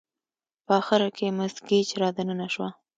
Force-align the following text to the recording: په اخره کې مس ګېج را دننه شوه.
په 0.65 0.73
اخره 0.81 1.09
کې 1.17 1.27
مس 1.37 1.53
ګېج 1.67 1.89
را 2.01 2.09
دننه 2.17 2.47
شوه. 2.53 2.69